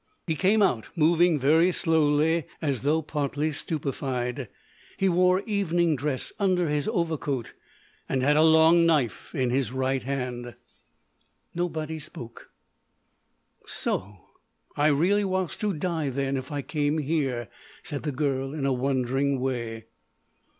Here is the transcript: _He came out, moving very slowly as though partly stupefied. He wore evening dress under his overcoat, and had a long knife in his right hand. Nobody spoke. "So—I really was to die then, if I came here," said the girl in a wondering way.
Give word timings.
_He 0.25 0.33
came 0.33 0.63
out, 0.63 0.87
moving 0.95 1.37
very 1.37 1.71
slowly 1.71 2.45
as 2.59 2.81
though 2.81 3.03
partly 3.03 3.51
stupefied. 3.51 4.49
He 4.97 5.07
wore 5.07 5.41
evening 5.41 5.95
dress 5.95 6.33
under 6.39 6.69
his 6.69 6.87
overcoat, 6.87 7.53
and 8.09 8.23
had 8.23 8.35
a 8.35 8.41
long 8.41 8.87
knife 8.87 9.35
in 9.35 9.51
his 9.51 9.71
right 9.71 10.01
hand. 10.01 10.55
Nobody 11.53 11.99
spoke. 11.99 12.49
"So—I 13.67 14.87
really 14.87 15.23
was 15.23 15.55
to 15.57 15.71
die 15.71 16.09
then, 16.09 16.35
if 16.35 16.51
I 16.51 16.63
came 16.63 16.97
here," 16.97 17.47
said 17.83 18.01
the 18.01 18.11
girl 18.11 18.55
in 18.55 18.65
a 18.65 18.73
wondering 18.73 19.39
way. 19.39 19.85